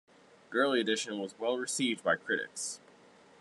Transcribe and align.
"Girly 0.49 0.81
Edition" 0.81 1.19
was 1.19 1.37
well 1.37 1.59
received 1.59 2.03
by 2.03 2.15
critics. 2.15 2.79